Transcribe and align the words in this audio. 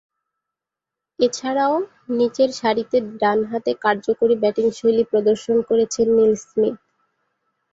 এছাড়াও, 1.19 1.75
নিচেরসারিতে 2.17 2.97
ডানহাতে 3.21 3.71
কার্যকরী 3.83 4.35
ব্যাটিংশৈলী 4.43 5.03
প্রদর্শন 5.11 5.57
করেছেন 5.69 6.07
নীল 6.17 6.33
স্মিথ। 6.43 6.75